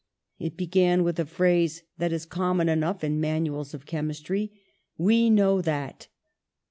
[0.39, 4.51] It began with a phrase that is common enough in manuals of chemistry:
[4.97, 6.07] 'We know that